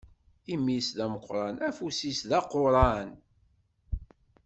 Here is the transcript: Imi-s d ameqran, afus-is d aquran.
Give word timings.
Imi-s 0.53 0.89
d 0.97 0.99
ameqran, 1.05 1.55
afus-is 1.67 2.19
d 2.29 2.31
aquran. 2.39 3.09